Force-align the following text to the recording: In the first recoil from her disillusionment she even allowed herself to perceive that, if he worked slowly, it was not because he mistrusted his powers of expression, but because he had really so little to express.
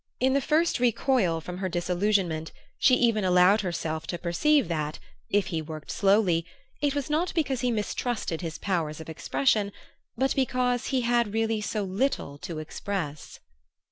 In 0.19 0.33
the 0.33 0.41
first 0.41 0.79
recoil 0.79 1.39
from 1.41 1.59
her 1.59 1.69
disillusionment 1.69 2.51
she 2.79 2.95
even 2.95 3.23
allowed 3.23 3.61
herself 3.61 4.07
to 4.07 4.17
perceive 4.17 4.67
that, 4.67 4.97
if 5.29 5.45
he 5.53 5.61
worked 5.61 5.91
slowly, 5.91 6.43
it 6.81 6.95
was 6.95 7.07
not 7.07 7.31
because 7.35 7.61
he 7.61 7.69
mistrusted 7.69 8.41
his 8.41 8.57
powers 8.57 8.99
of 8.99 9.09
expression, 9.09 9.71
but 10.17 10.33
because 10.33 10.87
he 10.87 11.01
had 11.01 11.35
really 11.35 11.61
so 11.61 11.83
little 11.83 12.39
to 12.39 12.57
express. 12.57 13.39